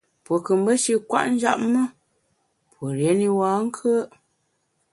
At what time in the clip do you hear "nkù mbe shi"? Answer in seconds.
0.39-0.93